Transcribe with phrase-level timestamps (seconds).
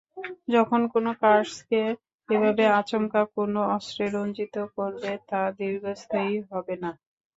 [0.47, 1.81] যখন কোনো কার্সকে
[2.29, 6.91] এভাবে আচমকা কোনো অস্ত্রে রঞ্জিত করবে, তা দীর্ঘস্থায়ী হবে না।